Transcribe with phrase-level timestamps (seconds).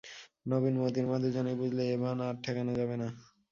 [0.45, 3.07] নবীন মোতির মা দুজনেই বুঝলে এ বান আর ঠেকানো যাবে না।